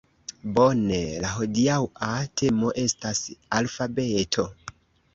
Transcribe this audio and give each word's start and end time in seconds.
Bone. 0.53 1.01
La 1.25 1.33
hodiaŭa 1.35 2.09
temo 2.43 2.75
estas 2.87 3.25
alfabeto 3.63 4.53